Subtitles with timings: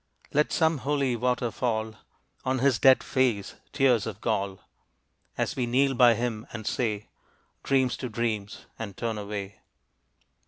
[0.33, 1.93] Let some holy water fall
[2.43, 4.59] On his dead face, tears of gall
[5.37, 7.09] As we kneel by him and say,
[7.61, 9.59] "Dreams to dreams," and turn away.